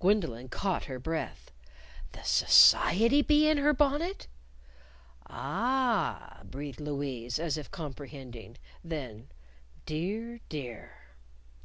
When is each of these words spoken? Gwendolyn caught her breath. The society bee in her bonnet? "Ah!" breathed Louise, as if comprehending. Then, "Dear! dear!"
Gwendolyn 0.00 0.48
caught 0.48 0.86
her 0.86 0.98
breath. 0.98 1.52
The 2.10 2.24
society 2.24 3.22
bee 3.22 3.46
in 3.48 3.56
her 3.58 3.72
bonnet? 3.72 4.26
"Ah!" 5.28 6.40
breathed 6.42 6.80
Louise, 6.80 7.38
as 7.38 7.56
if 7.56 7.70
comprehending. 7.70 8.56
Then, 8.82 9.28
"Dear! 9.86 10.40
dear!" 10.48 10.94